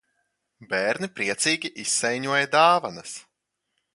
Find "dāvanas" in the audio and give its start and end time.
2.57-3.17